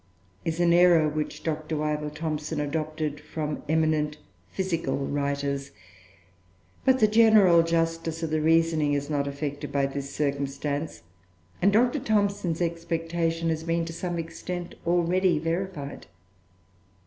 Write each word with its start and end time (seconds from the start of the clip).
is 0.43 0.59
an 0.59 0.73
error, 0.73 1.07
which 1.07 1.43
Dr. 1.43 1.75
Wyville 1.77 2.15
Thomson 2.15 2.59
adopted 2.59 3.19
from 3.21 3.61
eminent 3.69 4.17
physical 4.49 4.97
writers; 4.97 5.69
but 6.83 6.97
the 6.97 7.07
general 7.07 7.61
justice 7.61 8.23
of 8.23 8.31
the 8.31 8.41
reasoning 8.41 8.93
is 8.93 9.11
not 9.11 9.27
affected 9.27 9.71
by 9.71 9.85
this 9.85 10.11
circumstance, 10.11 11.03
and 11.61 11.71
Dr. 11.71 11.99
Thomson's 11.99 12.61
expectation 12.63 13.49
has 13.49 13.63
been, 13.63 13.85
to 13.85 13.93
some 13.93 14.17
extent, 14.17 14.73
already 14.87 15.37
verified. 15.37 16.07